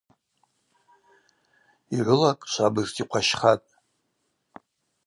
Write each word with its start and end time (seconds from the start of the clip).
Йгӏвылакӏ 1.95 2.47
швабыжта 2.51 2.97
йхъващхатӏ. 3.01 3.69